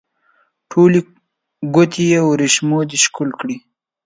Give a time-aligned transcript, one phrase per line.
[0.69, 0.99] ټولې
[1.75, 3.57] ګوتې یې وریښمو دي ښکل کړي